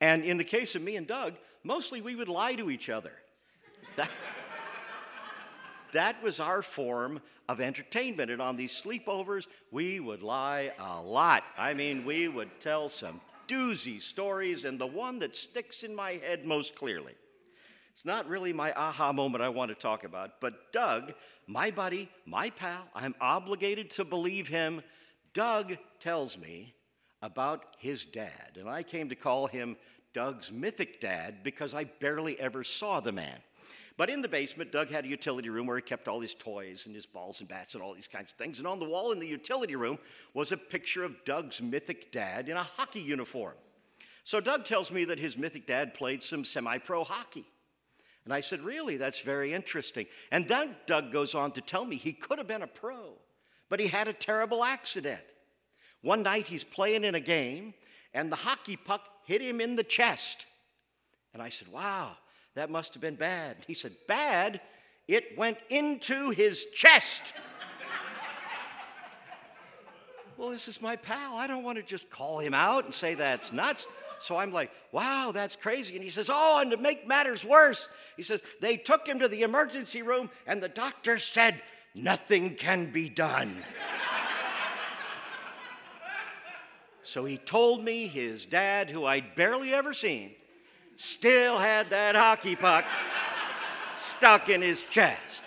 And 0.02 0.24
in 0.24 0.38
the 0.38 0.44
case 0.44 0.76
of 0.76 0.82
me 0.82 0.96
and 0.96 1.06
Doug, 1.06 1.34
mostly 1.64 2.02
we 2.02 2.16
would 2.16 2.30
lie 2.30 2.56
to 2.56 2.70
each 2.70 2.90
other. 2.90 3.12
That, 3.96 4.10
that 5.92 6.24
was 6.24 6.40
our 6.40 6.62
form 6.62 7.20
of 7.50 7.60
entertainment. 7.60 8.32
And 8.32 8.42
on 8.42 8.56
these 8.56 8.72
sleepovers, 8.72 9.48
we 9.72 10.00
would 10.00 10.22
lie 10.22 10.72
a 10.80 11.02
lot. 11.02 11.44
I 11.58 11.74
mean, 11.74 12.06
we 12.06 12.28
would 12.28 12.62
tell 12.62 12.88
some 12.88 13.20
doozy 13.48 14.00
stories, 14.02 14.64
and 14.64 14.80
the 14.80 14.86
one 14.86 15.18
that 15.20 15.36
sticks 15.36 15.82
in 15.82 15.96
my 15.96 16.12
head 16.12 16.46
most 16.46 16.76
clearly. 16.76 17.16
It's 18.00 18.06
not 18.06 18.30
really 18.30 18.54
my 18.54 18.72
aha 18.78 19.12
moment 19.12 19.44
I 19.44 19.50
want 19.50 19.72
to 19.72 19.76
talk 19.76 20.06
about, 20.06 20.40
but 20.40 20.72
Doug, 20.72 21.12
my 21.48 21.70
buddy, 21.70 22.10
my 22.26 22.50
pal, 22.50 22.88
I'm 22.96 23.14
obligated 23.20 23.92
to 23.92 24.06
believe 24.06 24.48
him. 24.48 24.84
Doug 25.34 25.76
tells 26.00 26.38
me 26.38 26.76
about 27.22 27.76
his 27.78 28.06
dad, 28.06 28.56
and 28.58 28.70
I 28.70 28.84
came 28.84 29.10
to 29.10 29.16
call 29.16 29.48
him 29.48 29.76
Doug's 30.14 30.50
mythic 30.50 31.02
dad 31.02 31.44
because 31.44 31.74
I 31.74 31.84
barely 31.84 32.40
ever 32.40 32.64
saw 32.64 33.02
the 33.02 33.12
man. 33.12 33.36
But 33.98 34.10
in 34.10 34.22
the 34.22 34.30
basement, 34.30 34.72
Doug 34.72 34.90
had 34.90 35.04
a 35.04 35.10
utility 35.10 35.50
room 35.50 35.68
where 35.68 35.76
he 35.76 35.82
kept 35.82 36.08
all 36.08 36.22
his 36.22 36.34
toys 36.34 36.86
and 36.86 36.96
his 36.96 37.06
balls 37.06 37.42
and 37.42 37.50
bats 37.50 37.74
and 37.74 37.84
all 37.84 37.94
these 37.94 38.08
kinds 38.08 38.32
of 38.32 38.38
things. 38.38 38.60
And 38.60 38.68
on 38.70 38.80
the 38.80 38.88
wall 38.88 39.12
in 39.12 39.20
the 39.20 39.28
utility 39.28 39.76
room 39.76 40.00
was 40.34 40.54
a 40.54 40.58
picture 40.58 41.04
of 41.04 41.26
Doug's 41.26 41.62
mythic 41.62 42.14
dad 42.14 42.48
in 42.48 42.56
a 42.56 42.64
hockey 42.64 43.02
uniform. 43.02 43.56
So 44.24 44.40
Doug 44.40 44.64
tells 44.64 44.90
me 44.90 45.04
that 45.04 45.20
his 45.20 45.38
mythic 45.38 45.68
dad 45.68 45.94
played 45.94 46.24
some 46.24 46.46
semi 46.46 46.78
pro 46.78 47.04
hockey. 47.04 47.46
And 48.26 48.34
I 48.34 48.42
said, 48.42 48.62
Really? 48.62 48.98
That's 48.98 49.22
very 49.22 49.54
interesting. 49.54 50.06
And 50.32 50.48
then 50.48 50.76
Doug 50.86 51.12
goes 51.12 51.36
on 51.36 51.52
to 51.54 51.62
tell 51.62 51.86
me 51.86 51.96
he 51.96 52.14
could 52.14 52.38
have 52.38 52.48
been 52.48 52.62
a 52.62 52.68
pro, 52.68 53.14
but 53.70 53.80
he 53.80 53.88
had 53.88 54.08
a 54.08 54.14
terrible 54.14 54.64
accident. 54.64 55.22
One 56.02 56.24
night 56.24 56.48
he's 56.48 56.64
playing 56.64 57.04
in 57.04 57.16
a 57.16 57.20
game, 57.20 57.74
and 58.14 58.32
the 58.32 58.38
hockey 58.38 58.78
puck 58.78 59.02
hit 59.26 59.42
him 59.42 59.60
in 59.60 59.76
the 59.76 59.84
chest. 59.84 60.46
And 61.34 61.42
I 61.42 61.50
said, 61.50 61.68
Wow, 61.68 62.18
that 62.56 62.70
must 62.70 62.94
have 62.94 63.02
been 63.02 63.16
bad. 63.16 63.58
He 63.68 63.74
said, 63.74 63.94
Bad? 64.08 64.62
It 65.08 65.38
went 65.38 65.58
into 65.70 66.30
his 66.30 66.68
chest. 66.76 67.34
Well, 70.40 70.52
this 70.52 70.70
is 70.70 70.82
my 70.82 70.96
pal. 70.96 71.36
I 71.36 71.48
don't 71.48 71.64
want 71.64 71.80
to 71.80 71.84
just 71.84 72.10
call 72.10 72.40
him 72.40 72.54
out 72.54 72.86
and 72.86 72.94
say 72.94 73.14
that's 73.14 73.52
nuts. 73.52 73.86
So 74.20 74.38
I'm 74.38 74.54
like, 74.54 74.72
wow, 74.94 75.32
that's 75.34 75.58
crazy. 75.58 75.96
And 75.96 76.04
he 76.04 76.10
says, 76.10 76.30
oh, 76.32 76.60
and 76.62 76.72
to 76.72 76.78
make 76.78 77.06
matters 77.06 77.44
worse, 77.44 77.90
he 78.16 78.24
says, 78.24 78.42
they 78.62 78.78
took 78.78 79.06
him 79.06 79.20
to 79.20 79.28
the 79.28 79.42
emergency 79.42 80.02
room 80.02 80.30
and 80.48 80.64
the 80.64 80.70
doctor 80.70 81.20
said, 81.20 81.62
nothing 81.94 82.56
can 82.56 82.90
be 82.90 83.10
done. 83.10 83.54
so 87.04 87.26
he 87.26 87.36
told 87.36 87.84
me 87.84 88.08
his 88.08 88.46
dad, 88.46 88.90
who 88.90 89.06
I'd 89.06 89.36
barely 89.36 89.74
ever 89.74 89.92
seen, 89.92 90.32
still 90.96 91.58
had 91.58 91.90
that 91.90 92.16
hockey 92.16 92.56
puck 92.56 92.86
stuck 93.98 94.48
in 94.48 94.62
his 94.62 94.86
chest. 94.86 95.44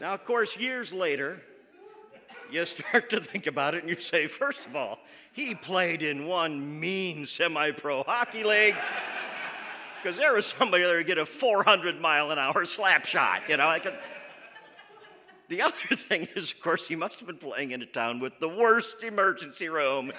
Now, 0.00 0.14
of 0.14 0.24
course, 0.24 0.56
years 0.56 0.92
later, 0.92 1.42
you 2.50 2.64
start 2.66 3.10
to 3.10 3.20
think 3.20 3.46
about 3.46 3.74
it 3.74 3.82
and 3.82 3.88
you 3.88 4.00
say, 4.00 4.26
first 4.26 4.66
of 4.66 4.76
all, 4.76 4.98
he 5.32 5.54
played 5.54 6.02
in 6.02 6.26
one 6.26 6.80
mean 6.80 7.26
semi 7.26 7.70
pro 7.70 8.02
hockey 8.02 8.44
league 8.44 8.76
because 10.02 10.16
there 10.16 10.34
was 10.34 10.46
somebody 10.46 10.84
there 10.84 10.98
who 10.98 11.04
get 11.04 11.18
a 11.18 11.26
400 11.26 12.00
mile 12.00 12.30
an 12.30 12.38
hour 12.38 12.64
slap 12.64 13.04
shot, 13.04 13.42
you 13.48 13.56
know. 13.56 13.76
Could... 13.82 13.94
Uh, 13.94 13.96
the 15.48 15.62
other 15.62 15.72
thing 15.72 16.28
is, 16.36 16.52
of 16.52 16.60
course, 16.60 16.86
he 16.86 16.96
must 16.96 17.18
have 17.20 17.26
been 17.26 17.38
playing 17.38 17.72
in 17.72 17.82
a 17.82 17.86
town 17.86 18.20
with 18.20 18.38
the 18.38 18.48
worst 18.48 19.02
emergency 19.02 19.68
room 19.68 20.12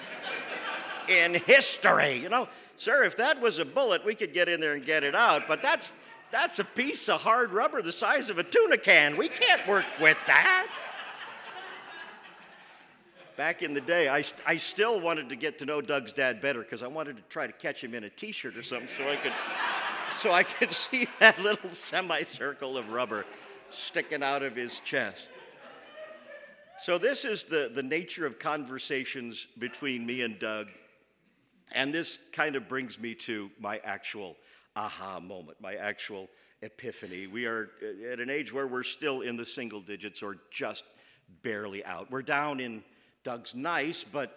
in 1.08 1.34
history. 1.34 2.18
You 2.18 2.28
know, 2.28 2.48
sir, 2.76 3.04
if 3.04 3.16
that 3.16 3.40
was 3.40 3.58
a 3.58 3.64
bullet, 3.64 4.04
we 4.04 4.14
could 4.14 4.32
get 4.32 4.48
in 4.48 4.60
there 4.60 4.74
and 4.74 4.84
get 4.84 5.04
it 5.04 5.14
out, 5.14 5.46
but 5.48 5.62
that's 5.62 5.92
that's 6.30 6.60
a 6.60 6.64
piece 6.64 7.08
of 7.08 7.22
hard 7.22 7.50
rubber 7.50 7.82
the 7.82 7.90
size 7.90 8.30
of 8.30 8.38
a 8.38 8.44
tuna 8.44 8.78
can. 8.78 9.16
We 9.16 9.28
can't 9.28 9.66
work 9.66 9.86
with 10.00 10.16
that. 10.28 10.68
Back 13.40 13.62
in 13.62 13.72
the 13.72 13.80
day, 13.80 14.06
I, 14.06 14.22
I 14.46 14.58
still 14.58 15.00
wanted 15.00 15.30
to 15.30 15.34
get 15.34 15.60
to 15.60 15.64
know 15.64 15.80
Doug's 15.80 16.12
dad 16.12 16.42
better 16.42 16.60
because 16.60 16.82
I 16.82 16.88
wanted 16.88 17.16
to 17.16 17.22
try 17.30 17.46
to 17.46 17.54
catch 17.54 17.82
him 17.82 17.94
in 17.94 18.04
a 18.04 18.10
t-shirt 18.10 18.54
or 18.54 18.62
something 18.62 18.90
so 18.94 19.08
I 19.08 19.16
could 19.16 19.32
so 20.12 20.30
I 20.30 20.42
could 20.42 20.70
see 20.72 21.08
that 21.20 21.42
little 21.42 21.70
semicircle 21.70 22.76
of 22.76 22.90
rubber 22.90 23.24
sticking 23.70 24.22
out 24.22 24.42
of 24.42 24.56
his 24.56 24.80
chest. 24.80 25.26
So 26.84 26.98
this 26.98 27.24
is 27.24 27.44
the, 27.44 27.72
the 27.74 27.82
nature 27.82 28.26
of 28.26 28.38
conversations 28.38 29.46
between 29.58 30.04
me 30.04 30.20
and 30.20 30.38
Doug 30.38 30.66
and 31.72 31.94
this 31.94 32.18
kind 32.32 32.56
of 32.56 32.68
brings 32.68 33.00
me 33.00 33.14
to 33.14 33.50
my 33.58 33.80
actual 33.84 34.36
aha 34.76 35.18
moment, 35.18 35.56
my 35.62 35.76
actual 35.76 36.28
epiphany. 36.60 37.26
We 37.26 37.46
are 37.46 37.70
uh, 37.82 38.12
at 38.12 38.20
an 38.20 38.28
age 38.28 38.52
where 38.52 38.66
we're 38.66 38.82
still 38.82 39.22
in 39.22 39.36
the 39.38 39.46
single 39.46 39.80
digits 39.80 40.22
or 40.22 40.36
just 40.50 40.84
barely 41.42 41.82
out. 41.86 42.10
We're 42.10 42.20
down 42.20 42.60
in 42.60 42.84
Doug's 43.22 43.54
nice 43.54 44.04
but 44.04 44.36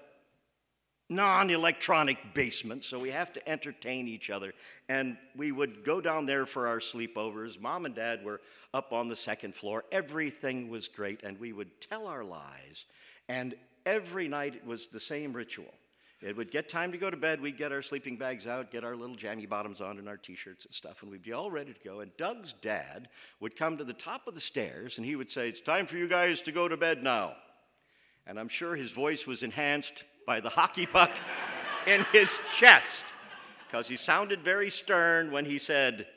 non 1.10 1.50
electronic 1.50 2.34
basement, 2.34 2.84
so 2.84 3.00
we 3.00 3.12
have 3.12 3.32
to 3.34 3.50
entertain 3.50 4.08
each 4.08 4.30
other. 4.30 4.54
And 4.90 5.18
we 5.36 5.52
would 5.52 5.84
go 5.84 6.02
down 6.02 6.25
there 6.25 6.46
for 6.46 6.68
our 6.68 6.80
sleepovers. 6.80 7.60
Mom 7.60 7.86
and 7.86 7.96
dad 7.96 8.24
were 8.24 8.42
up 8.74 8.92
on 8.92 9.08
the 9.08 9.16
second 9.16 9.56
floor. 9.56 9.84
Everything 9.92 10.70
was 10.70 10.88
great, 10.88 11.24
and 11.24 11.40
we 11.40 11.54
would 11.54 11.80
tell 11.80 12.08
our 12.08 12.24
lies. 12.24 12.86
And 13.30 13.56
every 13.86 14.28
night 14.28 14.56
it 14.56 14.66
was 14.66 14.88
the 14.88 15.00
same 15.00 15.34
ritual. 15.34 15.74
It 16.22 16.38
would 16.38 16.52
get 16.52 16.70
time 16.70 16.94
to 16.94 16.98
go 16.98 17.10
to 17.10 17.18
bed. 17.18 17.42
We'd 17.42 17.58
get 17.58 17.74
our 17.74 17.82
sleeping 17.82 18.16
bags 18.16 18.48
out, 18.48 18.72
get 18.72 18.86
our 18.86 18.96
little 18.96 19.16
jammy 19.16 19.46
bottoms 19.46 19.82
on 19.82 20.00
and 20.00 20.08
our 20.08 20.16
t 20.16 20.36
shirts 20.36 20.63
and 20.63 20.74
stuff, 20.74 21.02
and 21.02 21.12
we'd 21.12 21.22
be 21.22 21.34
all 21.34 21.52
ready 21.52 21.74
to 21.74 21.80
go. 21.84 22.00
And 22.00 22.16
Doug's 22.16 22.54
dad 22.54 23.10
would 23.42 23.58
come 23.58 23.78
to 23.78 23.84
the 23.84 23.94
top 23.94 24.25
of 24.25 24.34
the 24.34 24.42
stairs 24.42 24.98
and 24.98 25.06
he 25.06 25.18
would 25.18 25.30
say, 25.30 25.50
It's 25.50 25.60
time 25.60 25.86
for 25.86 25.98
you 25.98 26.08
guys 26.08 26.42
to 26.44 26.54
go 26.54 26.70
to 26.70 26.78
bed 26.78 27.04
now. 27.04 27.36
And 28.25 28.39
I'm 28.39 28.50
sure 28.50 28.75
his 28.75 28.92
voice 28.92 29.27
was 29.27 29.44
enhanced 29.44 30.06
by 30.25 30.39
the 30.39 30.50
hockey 30.50 30.86
puck 30.86 31.18
in 31.88 32.06
his 32.12 32.39
chest 32.53 33.13
because 33.68 33.88
he 33.88 33.98
sounded 33.98 34.42
very 34.42 34.70
stern 34.70 35.32
when 35.32 35.46
he 35.46 35.58
said, 35.58 36.08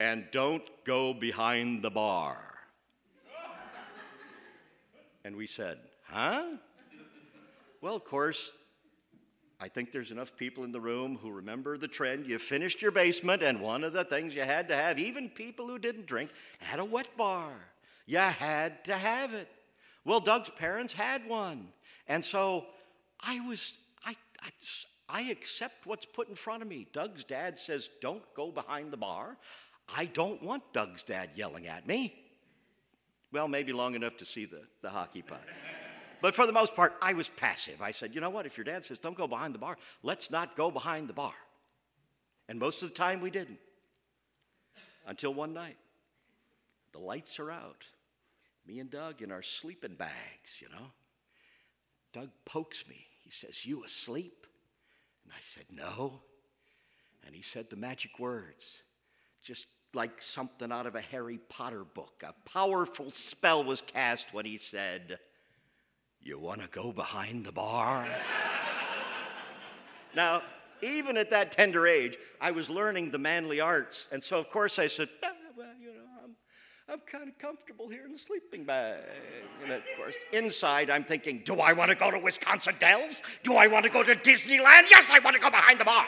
and 0.00 0.24
don't 0.32 0.62
go 0.84 1.12
behind 1.12 1.82
the 1.82 1.90
bar. 1.90 2.54
And 5.24 5.36
we 5.36 5.46
said, 5.46 5.78
Huh? 6.04 6.44
Well, 7.80 7.94
of 7.94 8.04
course, 8.04 8.52
I 9.60 9.68
think 9.68 9.92
there's 9.92 10.10
enough 10.10 10.36
people 10.36 10.64
in 10.64 10.72
the 10.72 10.80
room 10.80 11.18
who 11.20 11.30
remember 11.30 11.76
the 11.76 11.88
trend. 11.88 12.26
You 12.26 12.38
finished 12.38 12.80
your 12.80 12.92
basement, 12.92 13.42
and 13.42 13.60
one 13.60 13.84
of 13.84 13.92
the 13.92 14.04
things 14.04 14.34
you 14.34 14.42
had 14.42 14.68
to 14.68 14.76
have, 14.76 14.98
even 14.98 15.28
people 15.28 15.66
who 15.66 15.78
didn't 15.78 16.06
drink, 16.06 16.30
had 16.60 16.78
a 16.78 16.84
wet 16.84 17.08
bar. 17.16 17.52
You 18.06 18.18
had 18.18 18.84
to 18.84 18.94
have 18.94 19.34
it. 19.34 19.48
Well, 20.08 20.20
Doug's 20.20 20.48
parents 20.48 20.94
had 20.94 21.28
one. 21.28 21.68
And 22.06 22.24
so 22.24 22.64
I 23.20 23.46
was, 23.46 23.76
I, 24.06 24.16
I, 24.40 24.48
I 25.06 25.22
accept 25.24 25.86
what's 25.86 26.06
put 26.06 26.30
in 26.30 26.34
front 26.34 26.62
of 26.62 26.68
me. 26.68 26.88
Doug's 26.94 27.24
dad 27.24 27.58
says, 27.58 27.90
Don't 28.00 28.22
go 28.34 28.50
behind 28.50 28.90
the 28.90 28.96
bar. 28.96 29.36
I 29.94 30.06
don't 30.06 30.42
want 30.42 30.62
Doug's 30.72 31.04
dad 31.04 31.32
yelling 31.34 31.66
at 31.66 31.86
me. 31.86 32.14
Well, 33.32 33.48
maybe 33.48 33.74
long 33.74 33.94
enough 33.94 34.16
to 34.16 34.24
see 34.24 34.46
the, 34.46 34.62
the 34.80 34.88
hockey 34.88 35.20
puck. 35.20 35.42
But 36.22 36.34
for 36.34 36.46
the 36.46 36.54
most 36.54 36.74
part, 36.74 36.94
I 37.02 37.12
was 37.12 37.28
passive. 37.28 37.82
I 37.82 37.90
said, 37.90 38.14
you 38.14 38.22
know 38.22 38.30
what? 38.30 38.46
If 38.46 38.56
your 38.56 38.64
dad 38.64 38.86
says, 38.86 38.98
don't 38.98 39.16
go 39.16 39.28
behind 39.28 39.54
the 39.54 39.58
bar, 39.58 39.76
let's 40.02 40.30
not 40.30 40.56
go 40.56 40.70
behind 40.70 41.08
the 41.08 41.12
bar. 41.12 41.34
And 42.48 42.58
most 42.58 42.82
of 42.82 42.88
the 42.88 42.94
time, 42.94 43.20
we 43.20 43.30
didn't. 43.30 43.58
Until 45.06 45.34
one 45.34 45.52
night, 45.52 45.76
the 46.92 46.98
lights 46.98 47.38
are 47.38 47.50
out. 47.50 47.84
Me 48.68 48.80
and 48.80 48.90
Doug 48.90 49.22
in 49.22 49.32
our 49.32 49.42
sleeping 49.42 49.94
bags, 49.94 50.60
you 50.60 50.68
know. 50.68 50.92
Doug 52.12 52.28
pokes 52.44 52.84
me. 52.86 53.06
He 53.24 53.30
says, 53.30 53.64
You 53.64 53.82
asleep? 53.82 54.46
And 55.24 55.32
I 55.32 55.40
said, 55.40 55.64
No. 55.72 56.20
And 57.26 57.34
he 57.34 57.40
said 57.40 57.70
the 57.70 57.76
magic 57.76 58.18
words, 58.18 58.82
just 59.42 59.68
like 59.94 60.20
something 60.20 60.70
out 60.70 60.86
of 60.86 60.94
a 60.94 61.00
Harry 61.00 61.38
Potter 61.48 61.82
book. 61.82 62.22
A 62.26 62.34
powerful 62.48 63.10
spell 63.10 63.64
was 63.64 63.80
cast 63.80 64.34
when 64.34 64.44
he 64.44 64.58
said, 64.58 65.18
You 66.20 66.38
want 66.38 66.60
to 66.60 66.68
go 66.68 66.92
behind 66.92 67.46
the 67.46 67.52
bar? 67.52 68.06
now, 70.14 70.42
even 70.82 71.16
at 71.16 71.30
that 71.30 71.52
tender 71.52 71.86
age, 71.86 72.18
I 72.38 72.50
was 72.50 72.68
learning 72.68 73.12
the 73.12 73.18
manly 73.18 73.60
arts. 73.60 74.08
And 74.12 74.22
so, 74.22 74.38
of 74.38 74.50
course, 74.50 74.78
I 74.78 74.88
said, 74.88 75.08
ah, 75.24 75.32
Well, 75.56 75.68
you 75.80 75.88
know, 75.88 76.07
I'm, 76.90 77.00
kind 77.00 77.28
of 77.28 77.38
comfortable 77.38 77.88
here 77.88 78.04
in 78.06 78.12
the 78.12 78.18
sleeping 78.18 78.64
bag. 78.64 79.02
And 79.62 79.72
of 79.72 79.82
course, 79.96 80.14
inside, 80.32 80.88
I'm 80.88 81.04
thinking, 81.04 81.42
Do 81.44 81.60
I 81.60 81.72
want 81.72 81.90
to 81.90 81.96
go 81.96 82.10
to 82.10 82.18
Wisconsin 82.18 82.74
Dells? 82.78 83.22
Do 83.42 83.56
I 83.56 83.66
want 83.66 83.84
to 83.84 83.90
go 83.90 84.02
to 84.02 84.14
Disneyland? 84.14 84.88
Yes, 84.90 85.10
I 85.10 85.18
want 85.22 85.36
to 85.36 85.42
go 85.42 85.50
behind 85.50 85.80
the 85.80 85.84
bar. 85.84 86.06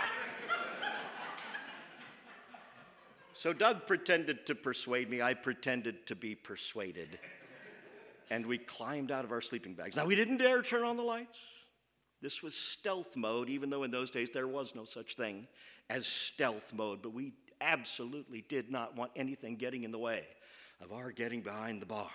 So 3.35 3.53
Doug 3.53 3.87
pretended 3.87 4.47
to 4.47 4.55
persuade 4.55 5.09
me. 5.09 5.23
I 5.23 5.35
pretended 5.35 6.07
to 6.09 6.15
be 6.15 6.35
persuaded. 6.35 7.19
And 8.31 8.47
we 8.47 8.59
climbed 8.59 9.11
out 9.11 9.25
of 9.25 9.33
our 9.33 9.41
sleeping 9.41 9.75
bags. 9.75 9.97
Now, 9.97 10.07
we 10.07 10.15
didn't 10.15 10.39
dare 10.39 10.63
turn 10.63 10.85
on 10.85 10.97
the 10.97 11.03
lights. 11.03 11.39
This 12.23 12.43
was 12.43 12.55
stealth 12.55 13.17
mode, 13.17 13.49
even 13.49 13.71
though 13.71 13.83
in 13.83 13.91
those 13.91 14.11
days 14.11 14.29
there 14.33 14.47
was 14.47 14.75
no 14.75 14.85
such 14.85 15.17
thing 15.17 15.47
as 15.89 16.07
stealth 16.07 16.75
mode. 16.75 17.01
But 17.03 17.15
we 17.15 17.33
absolutely 17.61 18.45
did 18.47 18.71
not 18.71 18.95
want 18.95 19.11
anything 19.17 19.57
getting 19.57 19.85
in 19.85 19.91
the 19.91 19.99
way 19.99 20.27
of 20.81 20.93
our 20.93 21.13
getting 21.13 21.41
behind 21.41 21.83
the 21.83 21.87
bar. 21.87 22.11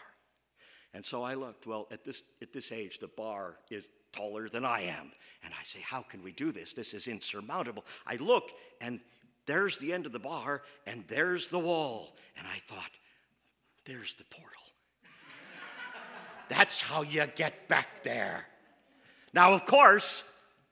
And 0.94 1.06
so 1.06 1.24
I 1.24 1.34
looked, 1.34 1.68
well, 1.68 1.88
at 1.92 2.06
this, 2.06 2.24
at 2.42 2.54
this 2.54 2.72
age, 2.72 3.00
the 3.00 3.10
bar 3.10 3.58
is 3.70 3.90
taller 4.14 4.48
than 4.48 4.64
I 4.64 4.82
am. 4.82 5.12
And 5.44 5.54
I 5.54 5.64
say, 5.64 5.80
how 5.82 6.02
can 6.02 6.24
we 6.24 6.32
do 6.32 6.52
this? 6.52 6.74
This 6.74 6.94
is 6.94 7.08
insurmountable. 7.08 7.86
I 8.08 8.16
look, 8.16 8.52
and 8.80 9.02
there's 9.46 9.78
the 9.78 9.92
end 9.92 10.06
of 10.06 10.14
the 10.14 10.20
bar, 10.20 10.62
and 10.88 11.04
there's 11.08 11.50
the 11.50 11.60
wall. 11.60 12.16
And 12.38 12.48
I 12.48 12.60
thought, 12.66 12.92
there's 13.84 14.14
the 14.16 14.24
portal. 14.26 14.62
That's 16.50 16.80
how 16.80 17.02
you 17.02 17.26
get 17.36 17.68
back 17.68 18.04
there. 18.04 18.46
Now, 19.34 19.54
of 19.54 19.66
course, 19.66 20.24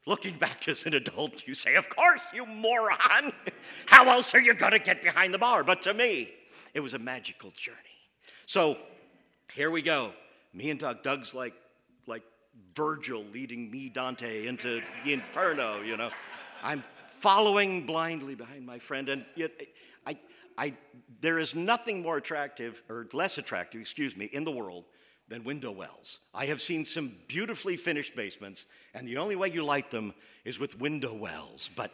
looking 0.06 0.38
back 0.38 0.68
as 0.70 0.86
an 0.86 0.94
adult, 0.94 1.46
you 1.48 1.54
say, 1.54 1.76
Of 1.76 1.90
course, 1.90 2.22
you 2.34 2.46
moron. 2.46 3.34
How 3.86 4.10
else 4.10 4.34
are 4.34 4.40
you 4.40 4.54
going 4.56 4.72
to 4.72 4.80
get 4.80 5.02
behind 5.02 5.34
the 5.34 5.38
bar? 5.38 5.66
But 5.66 5.82
to 5.84 5.94
me, 5.94 6.32
it 6.74 6.80
was 6.80 6.94
a 6.94 7.00
magical 7.00 7.52
journey. 7.52 7.78
So 8.46 8.78
here 9.54 9.72
we 9.72 9.82
go. 9.82 10.14
Me 10.54 10.70
and 10.70 10.80
Doug. 10.80 11.04
Doug's 11.04 11.34
like, 11.34 11.54
like 12.08 12.24
Virgil 12.76 13.24
leading 13.34 13.70
me, 13.72 13.90
Dante, 13.90 14.48
into 14.48 14.82
the 15.04 15.14
inferno, 15.14 15.82
you 15.82 15.98
know. 15.98 16.10
I'm 16.64 16.84
following 17.08 17.86
blindly 17.86 18.36
behind 18.36 18.66
my 18.66 18.80
friend, 18.80 19.10
and 19.10 19.26
yet 19.36 19.52
I, 20.06 20.18
I, 20.58 20.74
there 21.22 21.40
is 21.40 21.56
nothing 21.56 22.02
more 22.02 22.18
attractive, 22.18 22.82
or 22.90 23.08
less 23.14 23.38
attractive, 23.38 23.82
excuse 23.82 24.16
me, 24.16 24.26
in 24.26 24.44
the 24.44 24.52
world 24.52 24.86
than 25.30 25.44
window 25.44 25.72
wells. 25.72 26.20
I 26.34 26.46
have 26.48 26.62
seen 26.62 26.86
some 26.86 27.14
beautifully 27.28 27.76
finished 27.78 28.16
basements, 28.16 28.66
and 28.94 29.08
the 29.08 29.18
only 29.18 29.36
way 29.36 29.50
you 29.50 29.64
light 29.64 29.90
them 29.90 30.14
is 30.46 30.60
with 30.60 30.80
window 30.80 31.14
wells. 31.14 31.70
But 31.76 31.92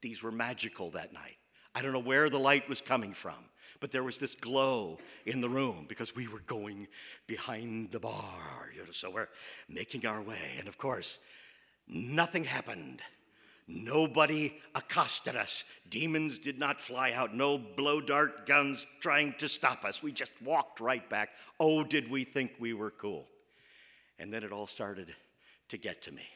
these 0.00 0.22
were 0.22 0.32
magical 0.32 0.90
that 0.90 1.12
night. 1.12 1.36
I 1.74 1.82
don't 1.82 1.92
know 1.92 1.98
where 1.98 2.28
the 2.30 2.38
light 2.38 2.68
was 2.68 2.80
coming 2.80 3.12
from, 3.12 3.38
but 3.80 3.92
there 3.92 4.02
was 4.02 4.18
this 4.18 4.34
glow 4.34 4.98
in 5.26 5.40
the 5.40 5.48
room 5.48 5.86
because 5.88 6.14
we 6.14 6.28
were 6.28 6.40
going 6.40 6.88
behind 7.26 7.90
the 7.90 8.00
bar. 8.00 8.70
You 8.74 8.84
know, 8.84 8.90
so 8.92 9.10
we're 9.10 9.28
making 9.68 10.06
our 10.06 10.22
way, 10.22 10.56
and 10.58 10.68
of 10.68 10.78
course, 10.78 11.18
nothing 11.86 12.44
happened. 12.44 13.00
Nobody 13.70 14.54
accosted 14.74 15.36
us. 15.36 15.62
Demons 15.90 16.38
did 16.38 16.58
not 16.58 16.80
fly 16.80 17.12
out. 17.12 17.34
No 17.34 17.58
blow 17.58 18.00
dart 18.00 18.46
guns 18.46 18.86
trying 19.00 19.34
to 19.38 19.48
stop 19.48 19.84
us. 19.84 20.02
We 20.02 20.10
just 20.10 20.32
walked 20.42 20.80
right 20.80 21.08
back. 21.10 21.30
Oh, 21.60 21.84
did 21.84 22.10
we 22.10 22.24
think 22.24 22.52
we 22.58 22.72
were 22.72 22.90
cool? 22.90 23.26
And 24.18 24.32
then 24.32 24.42
it 24.42 24.52
all 24.52 24.66
started 24.66 25.14
to 25.68 25.76
get 25.76 26.00
to 26.02 26.12
me. 26.12 26.26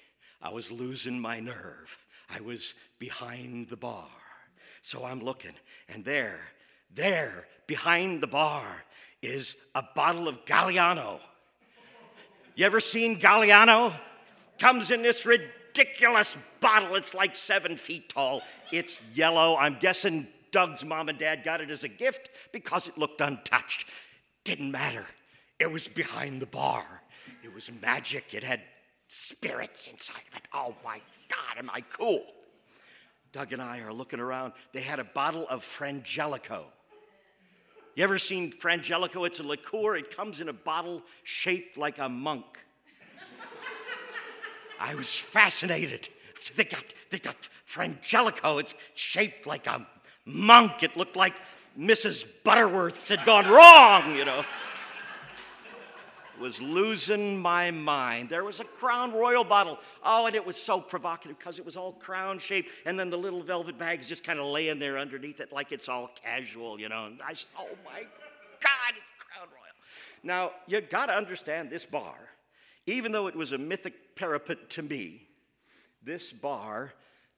I 0.42 0.50
was 0.50 0.70
losing 0.70 1.18
my 1.18 1.40
nerve. 1.40 1.96
I 2.28 2.42
was 2.42 2.75
behind 2.99 3.68
the 3.68 3.78
bar. 3.78 4.08
So 4.82 5.04
I'm 5.04 5.20
looking, 5.20 5.54
and 5.88 6.04
there, 6.04 6.40
there, 6.94 7.46
behind 7.66 8.22
the 8.22 8.26
bar, 8.26 8.84
is 9.22 9.56
a 9.75 9.82
bottle 9.94 10.28
of 10.28 10.44
Galliano. 10.44 11.20
You 12.54 12.66
ever 12.66 12.80
seen 12.80 13.18
Galliano? 13.18 13.99
Comes 14.58 14.90
in 14.90 15.02
this 15.02 15.25
ridiculous 15.25 16.37
bottle. 16.61 16.94
It's 16.96 17.14
like 17.14 17.34
seven 17.34 17.76
feet 17.76 18.11
tall. 18.11 18.42
It's 18.70 19.00
yellow. 19.14 19.56
I'm 19.56 19.78
guessing 19.78 20.28
Doug's 20.50 20.84
mom 20.84 21.08
and 21.08 21.18
dad 21.18 21.44
got 21.44 21.61
it 21.61 21.70
as 21.70 21.82
a 21.82 21.88
gift 21.88 22.30
because 22.52 22.88
it 22.88 22.99
looked 22.99 23.20
untouched. 23.20 23.87
Didn't 24.44 24.70
matter. 24.70 25.06
It 25.58 25.70
was 25.70 25.88
behind 25.88 26.42
the 26.42 26.46
bar. 26.46 26.84
It 27.42 27.54
was 27.54 27.70
magic. 27.80 28.34
It 28.34 28.44
had 28.44 28.61
spirits 29.08 29.87
inside 29.87 30.22
of 30.30 30.38
it. 30.38 30.49
Oh 30.52 30.75
my 30.84 31.00
God, 31.28 31.58
am 31.58 31.70
I 31.70 31.80
cool? 31.80 32.25
Doug 33.32 33.52
and 33.52 33.62
I 33.62 33.80
are 33.80 33.92
looking 33.92 34.20
around. 34.20 34.52
They 34.75 34.82
had 34.82 35.00
a 35.00 35.04
bottle 35.04 35.46
of 35.49 35.62
Frangelico. 35.62 36.64
You 37.94 38.04
ever 38.04 38.18
seen 38.18 38.52
Frangelico? 38.52 39.26
It's 39.26 39.40
a 39.40 39.42
liqueur. 39.42 39.96
It 39.96 40.16
comes 40.16 40.40
in 40.40 40.49
a 40.49 40.52
bottle 40.52 41.02
shaped 41.25 41.76
like 41.76 41.99
a 41.99 42.08
monk. 42.08 42.46
I 44.80 44.94
was 44.94 45.14
fascinated. 45.14 46.08
They 46.56 46.64
got, 46.64 46.84
they 47.11 47.18
got 47.18 47.37
Frangelico. 47.66 48.58
It's 48.61 48.75
shaped 48.94 49.46
like 49.46 49.66
a 49.66 49.87
monk. 50.25 50.82
It 50.82 50.96
looked 50.96 51.16
like 51.16 51.34
Mrs. 51.78 52.26
Butterworth 52.44 53.08
had 53.08 53.25
gone 53.25 53.49
wrong, 53.49 54.16
you 54.16 54.25
know. 54.25 54.44
Was 56.42 56.61
losing 56.61 57.38
my 57.38 57.70
mind. 57.70 58.28
There 58.28 58.44
was 58.44 58.61
a 58.61 58.64
Crown 58.64 59.12
Royal 59.12 59.44
bottle. 59.44 59.78
Oh, 60.04 60.26
and 60.26 60.37
it 60.37 60.44
was 60.44 60.61
so 60.61 60.80
provocative 60.80 61.38
because 61.38 61.58
it 61.58 61.64
was 61.64 61.76
all 61.76 61.92
crown 61.92 62.38
shaped, 62.38 62.68
and 62.84 62.99
then 62.99 63.08
the 63.08 63.16
little 63.16 63.42
velvet 63.42 63.78
bags 63.78 64.06
just 64.06 64.25
kind 64.25 64.38
of 64.38 64.46
laying 64.46 64.78
there 64.78 64.99
underneath 64.99 65.40
it 65.40 65.52
like 65.52 65.72
it's 65.72 65.88
all 65.88 66.11
casual, 66.22 66.78
you 66.78 66.90
know. 66.90 67.06
And 67.06 67.20
I 67.22 67.32
said, 67.32 67.49
oh 67.58 67.68
my 67.84 68.00
God, 68.00 68.90
it's 68.90 69.12
Crown 69.18 69.49
Royal. 69.49 69.75
Now, 70.22 70.50
you 70.66 70.82
got 70.82 71.06
to 71.06 71.14
understand 71.14 71.70
this 71.70 71.87
bar 71.87 72.16
even 72.87 73.12
though 73.12 73.26
it 73.26 73.37
was 73.37 73.52
a 73.52 73.58
mythic 73.58 74.16
parapet 74.16 74.70
to 74.70 74.82
me, 74.82 75.28
this 76.02 76.32
bar, 76.32 76.92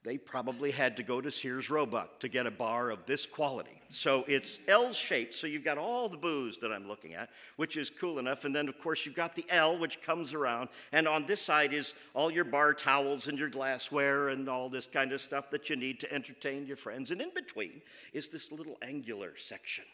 they 0.05 0.19
probably 0.19 0.71
had 0.71 0.99
to 0.99 1.03
go 1.03 1.21
to 1.21 1.31
Sears 1.31 1.71
Roebuck 1.71 2.21
to 2.21 2.29
get 2.29 2.47
a 2.47 2.51
bar 2.51 2.91
of 2.91 3.07
this 3.07 3.25
quality. 3.25 3.81
So 3.89 4.25
it's 4.29 4.61
L 4.69 4.93
shaped, 4.93 5.35
so 5.35 5.47
you've 5.47 5.65
got 5.65 5.79
all 5.79 6.11
the 6.11 6.19
booze 6.19 6.59
that 6.59 6.71
I'm 6.71 6.87
looking 6.87 7.15
at, 7.15 7.31
which 7.57 7.79
is 7.79 7.89
cool 7.89 8.19
enough. 8.19 8.45
And 8.45 8.55
then, 8.55 8.69
of 8.69 8.79
course, 8.79 9.07
you've 9.07 9.15
got 9.15 9.35
the 9.35 9.47
L, 9.49 9.79
which 9.79 10.03
comes 10.03 10.35
around. 10.35 10.69
And 10.93 11.09
on 11.09 11.25
this 11.25 11.41
side 11.41 11.73
is 11.73 11.95
all 12.13 12.31
your 12.31 12.45
bar 12.45 12.75
towels 12.75 13.29
and 13.29 13.39
your 13.39 13.49
glassware 13.49 14.29
and 14.29 14.47
all 14.47 14.69
this 14.69 14.87
kind 14.87 15.11
of 15.13 15.23
stuff 15.23 15.51
that 15.51 15.71
you 15.71 15.77
need 15.77 16.01
to 16.01 16.13
entertain 16.13 16.67
your 16.67 16.77
friends. 16.77 17.11
And 17.11 17.23
in 17.23 17.33
between 17.35 17.81
is 18.13 18.29
this 18.29 18.53
little 18.53 18.77
angular 18.83 19.33
section. 19.39 19.85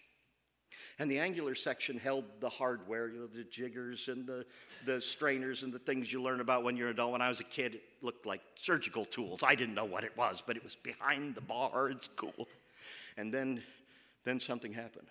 And 1.00 1.10
the 1.10 1.18
angular 1.18 1.54
section 1.54 1.98
held 1.98 2.24
the 2.40 2.50
hardware, 2.50 3.08
you 3.08 3.20
know, 3.20 3.26
the 3.26 3.42
jiggers 3.44 4.08
and 4.08 4.26
the, 4.26 4.44
the 4.84 5.00
strainers 5.00 5.62
and 5.62 5.72
the 5.72 5.78
things 5.78 6.12
you 6.12 6.22
learn 6.22 6.40
about 6.40 6.62
when 6.62 6.76
you're 6.76 6.88
an 6.88 6.92
adult. 6.92 7.12
When 7.12 7.22
I 7.22 7.28
was 7.30 7.40
a 7.40 7.44
kid, 7.44 7.76
it 7.76 7.82
looked 8.02 8.26
like 8.26 8.42
surgical 8.54 9.06
tools. 9.06 9.40
I 9.42 9.54
didn't 9.54 9.74
know 9.74 9.86
what 9.86 10.04
it 10.04 10.14
was, 10.14 10.42
but 10.46 10.56
it 10.56 10.62
was 10.62 10.76
behind 10.76 11.34
the 11.34 11.40
bar. 11.40 11.88
It's 11.88 12.08
cool. 12.14 12.46
And 13.16 13.32
then 13.32 13.62
Then 14.24 14.40
something 14.40 14.72
happened. 14.72 15.08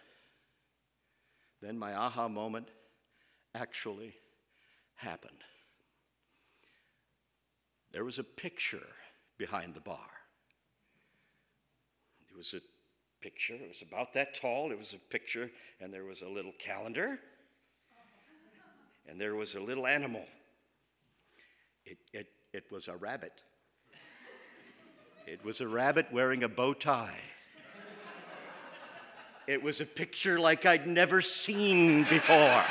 Then 1.61 1.77
my 1.77 1.95
aha 1.95 2.27
moment 2.27 2.69
actually 3.55 4.13
happened. 4.95 5.43
There 7.91 8.05
was 8.05 8.19
a 8.19 8.23
picture 8.23 8.87
behind 9.37 9.73
the 9.73 9.81
bar. 9.81 10.09
It 12.29 12.37
was 12.37 12.53
a 12.53 12.61
picture, 13.21 13.55
it 13.55 13.67
was 13.67 13.81
about 13.81 14.13
that 14.13 14.39
tall. 14.39 14.71
It 14.71 14.77
was 14.77 14.93
a 14.93 14.97
picture, 14.97 15.51
and 15.79 15.93
there 15.93 16.05
was 16.05 16.21
a 16.21 16.27
little 16.27 16.53
calendar, 16.59 17.19
and 19.07 19.19
there 19.19 19.35
was 19.35 19.55
a 19.55 19.59
little 19.59 19.85
animal. 19.85 20.25
It, 21.85 21.97
it, 22.13 22.27
it 22.53 22.71
was 22.71 22.87
a 22.87 22.95
rabbit. 22.95 23.33
It 25.27 25.43
was 25.43 25.61
a 25.61 25.67
rabbit 25.67 26.07
wearing 26.11 26.43
a 26.43 26.49
bow 26.49 26.73
tie. 26.73 27.19
It 29.47 29.63
was 29.63 29.81
a 29.81 29.85
picture 29.85 30.39
like 30.39 30.65
I'd 30.65 30.87
never 30.87 31.21
seen 31.21 32.03
before. 32.03 32.63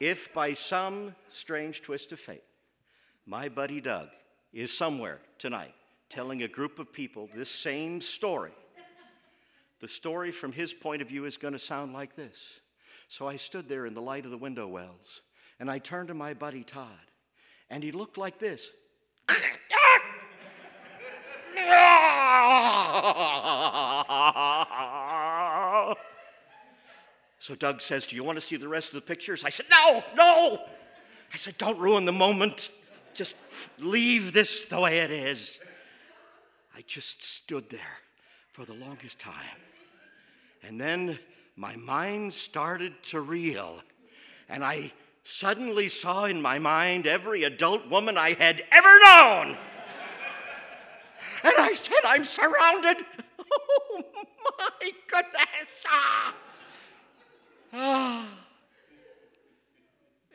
if 0.00 0.34
by 0.34 0.52
some 0.52 1.14
strange 1.30 1.80
twist 1.80 2.12
of 2.12 2.20
fate, 2.20 2.44
my 3.26 3.48
buddy 3.48 3.80
Doug 3.80 4.08
is 4.54 4.76
somewhere 4.76 5.20
tonight 5.38 5.74
telling 6.08 6.42
a 6.42 6.48
group 6.48 6.78
of 6.78 6.92
people 6.92 7.28
this 7.34 7.50
same 7.50 8.00
story, 8.00 8.52
the 9.80 9.88
story 9.88 10.30
from 10.30 10.52
his 10.52 10.72
point 10.72 11.02
of 11.02 11.08
view 11.08 11.24
is 11.24 11.36
going 11.36 11.52
to 11.52 11.58
sound 11.58 11.92
like 11.92 12.14
this. 12.14 12.60
So 13.08 13.28
I 13.28 13.36
stood 13.36 13.68
there 13.68 13.84
in 13.84 13.94
the 13.94 14.00
light 14.00 14.24
of 14.24 14.30
the 14.30 14.38
window 14.38 14.68
wells, 14.68 15.22
and 15.58 15.70
I 15.70 15.78
turned 15.78 16.08
to 16.08 16.14
my 16.14 16.34
buddy 16.34 16.62
Todd, 16.62 16.88
and 17.68 17.82
he 17.82 17.92
looked 17.92 18.16
like 18.16 18.38
this. 18.38 18.70
So 27.40 27.54
Doug 27.54 27.82
says, 27.82 28.06
Do 28.06 28.16
you 28.16 28.24
want 28.24 28.36
to 28.38 28.40
see 28.40 28.56
the 28.56 28.68
rest 28.68 28.88
of 28.88 28.94
the 28.94 29.02
pictures? 29.02 29.44
I 29.44 29.50
said, 29.50 29.66
No, 29.70 30.02
no. 30.16 30.58
I 31.32 31.36
said, 31.36 31.58
Don't 31.58 31.78
ruin 31.78 32.06
the 32.06 32.12
moment. 32.12 32.70
Just 33.14 33.34
leave 33.78 34.32
this 34.32 34.66
the 34.66 34.80
way 34.80 34.98
it 34.98 35.10
is. 35.10 35.60
I 36.76 36.82
just 36.86 37.22
stood 37.22 37.70
there 37.70 38.00
for 38.52 38.64
the 38.64 38.74
longest 38.74 39.18
time. 39.18 39.58
And 40.62 40.80
then 40.80 41.18
my 41.56 41.76
mind 41.76 42.32
started 42.32 42.94
to 43.04 43.20
reel. 43.20 43.82
And 44.48 44.64
I 44.64 44.92
suddenly 45.22 45.88
saw 45.88 46.24
in 46.24 46.42
my 46.42 46.58
mind 46.58 47.06
every 47.06 47.44
adult 47.44 47.88
woman 47.88 48.18
I 48.18 48.34
had 48.34 48.62
ever 48.72 48.98
known. 49.04 49.56
And 51.42 51.54
I 51.58 51.72
said, 51.72 51.98
I'm 52.04 52.24
surrounded. 52.24 53.04
Oh 53.96 54.02
my 54.82 54.90
goodness. 55.06 55.68
Ah. 55.86 56.34
Ah. 57.72 58.43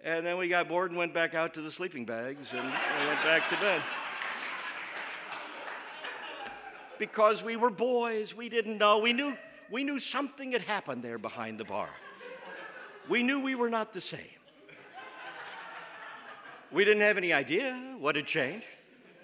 And 0.09 0.25
then 0.25 0.37
we 0.37 0.47
got 0.47 0.67
bored 0.67 0.89
and 0.89 0.97
went 0.97 1.13
back 1.13 1.35
out 1.35 1.53
to 1.53 1.61
the 1.61 1.69
sleeping 1.69 2.03
bags 2.03 2.51
and 2.51 2.63
went 2.63 3.23
back 3.23 3.47
to 3.51 3.55
bed. 3.57 3.79
Because 6.97 7.43
we 7.43 7.55
were 7.55 7.69
boys, 7.69 8.35
we 8.35 8.49
didn't 8.49 8.79
know. 8.79 8.97
We 8.97 9.13
knew, 9.13 9.37
we 9.69 9.83
knew 9.83 9.99
something 9.99 10.53
had 10.53 10.63
happened 10.63 11.03
there 11.03 11.19
behind 11.19 11.59
the 11.59 11.63
bar. 11.63 11.89
We 13.07 13.21
knew 13.21 13.39
we 13.39 13.53
were 13.53 13.69
not 13.69 13.93
the 13.93 14.01
same. 14.01 14.19
We 16.71 16.85
didn't 16.85 17.03
have 17.03 17.17
any 17.17 17.31
idea 17.31 17.95
what 17.99 18.15
had 18.15 18.25
changed, 18.25 18.65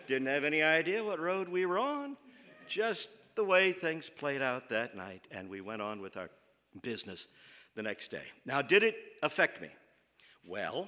didn't 0.06 0.27
have 0.27 0.44
any 0.44 0.62
idea 0.62 1.04
what 1.04 1.20
road 1.20 1.50
we 1.50 1.65
were 1.65 1.80
on. 1.80 2.15
Just 2.68 3.10
the 3.34 3.44
way 3.44 3.72
things 3.72 4.08
played 4.08 4.44
out 4.44 4.70
that 4.70 4.96
night, 4.96 5.27
and 5.32 5.50
we 5.50 5.62
went 5.62 5.82
on 5.82 6.00
with 6.00 6.15
our 6.15 6.30
business 6.84 7.25
the 7.74 7.82
next 7.82 8.12
day. 8.12 8.25
Now, 8.46 8.62
did 8.62 8.84
it 8.84 8.96
affect 9.24 9.63
me? 9.63 9.70
Well, 10.47 10.87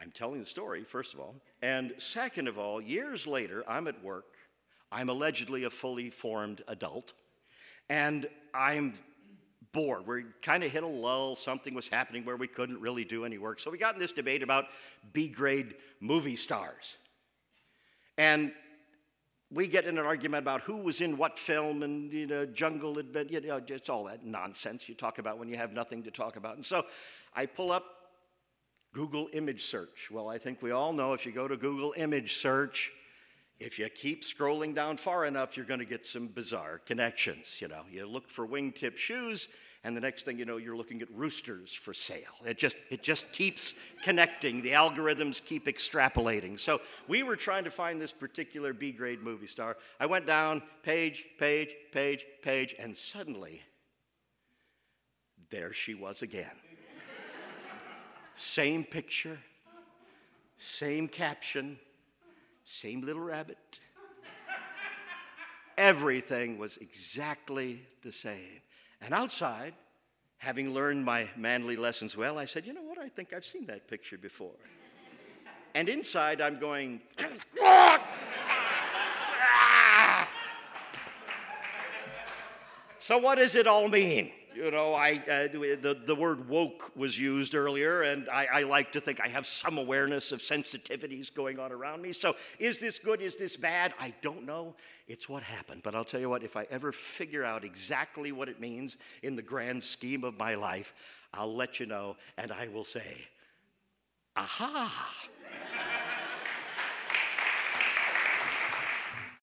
I'm 0.00 0.10
telling 0.10 0.38
the 0.40 0.46
story, 0.46 0.84
first 0.84 1.14
of 1.14 1.20
all. 1.20 1.34
And 1.62 1.94
second 1.98 2.46
of 2.46 2.58
all, 2.58 2.80
years 2.80 3.26
later, 3.26 3.64
I'm 3.68 3.88
at 3.88 4.02
work. 4.04 4.36
I'm 4.92 5.08
allegedly 5.08 5.64
a 5.64 5.70
fully 5.70 6.10
formed 6.10 6.62
adult. 6.68 7.14
And 7.88 8.26
I'm 8.54 8.94
bored. 9.72 10.06
We 10.06 10.24
kind 10.42 10.62
of 10.62 10.70
hit 10.70 10.82
a 10.82 10.86
lull. 10.86 11.36
Something 11.36 11.74
was 11.74 11.88
happening 11.88 12.24
where 12.24 12.36
we 12.36 12.46
couldn't 12.46 12.80
really 12.80 13.04
do 13.04 13.24
any 13.24 13.38
work. 13.38 13.60
So 13.60 13.70
we 13.70 13.78
got 13.78 13.94
in 13.94 14.00
this 14.00 14.12
debate 14.12 14.42
about 14.42 14.66
B 15.12 15.28
grade 15.28 15.74
movie 16.00 16.36
stars. 16.36 16.96
And 18.16 18.52
we 19.50 19.66
get 19.66 19.84
in 19.84 19.96
an 19.96 20.04
argument 20.04 20.42
about 20.42 20.60
who 20.62 20.76
was 20.76 21.00
in 21.00 21.16
what 21.16 21.38
film 21.38 21.82
and 21.82 22.12
you 22.12 22.26
know 22.26 22.44
jungle 22.44 22.98
adventure 22.98 23.32
you 23.32 23.40
know 23.40 23.60
it's 23.66 23.88
all 23.88 24.04
that 24.04 24.22
nonsense 24.22 24.88
you 24.88 24.94
talk 24.94 25.18
about 25.18 25.38
when 25.38 25.48
you 25.48 25.56
have 25.56 25.72
nothing 25.72 26.02
to 26.02 26.10
talk 26.10 26.36
about 26.36 26.54
and 26.54 26.64
so 26.64 26.84
i 27.34 27.46
pull 27.46 27.72
up 27.72 27.97
google 28.92 29.28
image 29.32 29.64
search. 29.64 30.10
Well 30.10 30.28
i 30.28 30.38
think 30.38 30.62
we 30.62 30.70
all 30.70 30.92
know 30.92 31.12
if 31.12 31.26
you 31.26 31.32
go 31.32 31.48
to 31.48 31.56
google 31.56 31.94
image 31.96 32.34
search 32.34 32.90
if 33.60 33.78
you 33.78 33.88
keep 33.88 34.22
scrolling 34.22 34.74
down 34.74 34.96
far 34.96 35.24
enough 35.24 35.56
you're 35.56 35.66
going 35.66 35.80
to 35.80 35.86
get 35.86 36.06
some 36.06 36.28
bizarre 36.28 36.78
connections 36.78 37.56
you 37.60 37.68
know? 37.68 37.82
You 37.90 38.06
look 38.06 38.28
for 38.28 38.46
wingtip 38.46 38.96
shoes 38.96 39.48
and 39.84 39.96
the 39.96 40.00
next 40.00 40.24
thing 40.24 40.38
you 40.38 40.44
know 40.44 40.56
you're 40.56 40.76
looking 40.76 41.02
at 41.02 41.10
roosters 41.12 41.72
for 41.72 41.94
sale. 41.94 42.34
It 42.44 42.58
just 42.58 42.76
it 42.90 43.02
just 43.02 43.30
keeps 43.32 43.74
connecting. 44.02 44.62
The 44.62 44.72
algorithms 44.72 45.44
keep 45.44 45.66
extrapolating. 45.66 46.58
So 46.58 46.80
we 47.06 47.22
were 47.22 47.36
trying 47.36 47.64
to 47.64 47.70
find 47.70 48.00
this 48.00 48.12
particular 48.12 48.72
b 48.72 48.92
grade 48.92 49.22
movie 49.22 49.46
star. 49.46 49.76
I 50.00 50.06
went 50.06 50.26
down 50.26 50.62
page 50.82 51.24
page 51.38 51.74
page 51.92 52.24
page 52.42 52.74
and 52.78 52.96
suddenly 52.96 53.62
there 55.50 55.72
she 55.72 55.94
was 55.94 56.22
again 56.22 56.56
same 58.38 58.84
picture 58.84 59.38
same 60.56 61.08
caption 61.08 61.78
same 62.64 63.02
little 63.02 63.22
rabbit 63.22 63.80
everything 65.76 66.58
was 66.58 66.76
exactly 66.78 67.82
the 68.02 68.12
same 68.12 68.60
and 69.00 69.14
outside, 69.14 69.74
having 70.38 70.74
learned 70.74 71.04
my 71.04 71.28
manly 71.36 71.76
lessons 71.76 72.16
well, 72.16 72.38
I 72.38 72.46
said, 72.46 72.66
You 72.66 72.72
know 72.72 72.82
what? 72.82 72.98
I 72.98 73.08
think 73.08 73.32
I've 73.32 73.44
seen 73.44 73.66
that 73.66 73.88
picture 73.88 74.18
before. 74.18 74.54
and 75.74 75.88
inside, 75.88 76.40
I'm 76.40 76.58
going, 76.58 77.00
ah! 77.62 78.04
So, 82.98 83.18
what 83.18 83.38
does 83.38 83.54
it 83.54 83.66
all 83.66 83.88
mean? 83.88 84.32
You 84.58 84.72
know, 84.72 84.92
I, 84.92 85.22
uh, 85.30 85.46
the, 85.52 85.96
the 86.04 86.16
word 86.16 86.48
woke 86.48 86.90
was 86.96 87.16
used 87.16 87.54
earlier, 87.54 88.02
and 88.02 88.28
I, 88.28 88.48
I 88.52 88.62
like 88.64 88.90
to 88.92 89.00
think 89.00 89.20
I 89.20 89.28
have 89.28 89.46
some 89.46 89.78
awareness 89.78 90.32
of 90.32 90.40
sensitivities 90.40 91.32
going 91.32 91.60
on 91.60 91.70
around 91.70 92.02
me. 92.02 92.12
So, 92.12 92.34
is 92.58 92.80
this 92.80 92.98
good? 92.98 93.20
Is 93.22 93.36
this 93.36 93.56
bad? 93.56 93.94
I 94.00 94.12
don't 94.20 94.44
know. 94.44 94.74
It's 95.06 95.28
what 95.28 95.44
happened. 95.44 95.82
But 95.84 95.94
I'll 95.94 96.04
tell 96.04 96.18
you 96.18 96.28
what, 96.28 96.42
if 96.42 96.56
I 96.56 96.66
ever 96.70 96.90
figure 96.90 97.44
out 97.44 97.62
exactly 97.62 98.32
what 98.32 98.48
it 98.48 98.58
means 98.58 98.96
in 99.22 99.36
the 99.36 99.42
grand 99.42 99.84
scheme 99.84 100.24
of 100.24 100.36
my 100.36 100.56
life, 100.56 100.92
I'll 101.32 101.54
let 101.54 101.78
you 101.78 101.86
know, 101.86 102.16
and 102.36 102.50
I 102.50 102.66
will 102.66 102.84
say, 102.84 103.28
aha. 104.34 105.28